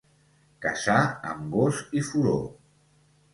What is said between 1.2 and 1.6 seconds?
amb